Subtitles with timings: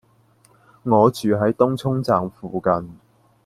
[0.81, 2.97] 我住喺東涌站附近